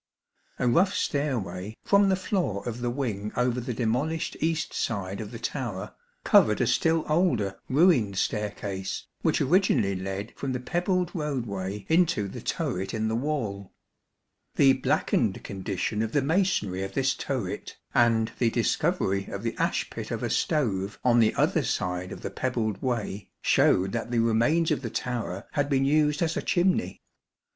[0.57, 5.29] A rough stairway, from the floor of the wing over the demolished east side of
[5.29, 5.93] the tower,
[6.23, 12.41] covered a still older ruined staircase, which originally led from the pebbled roadway into the
[12.41, 13.73] turret in the wall.
[14.55, 19.91] The blackened condition of the masonry of this turret, and the discovery of the ash
[19.91, 24.17] pit of a stove on the other side of the pebbled way, showed that the
[24.17, 27.03] remains of the tower had been used as a chimney.